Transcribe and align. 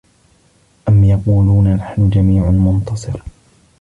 أَم 0.89 1.03
يَقولونَ 1.03 1.75
نَحنُ 1.75 2.09
جَميعٌ 2.09 2.49
مُنتَصِرٌ 2.51 3.21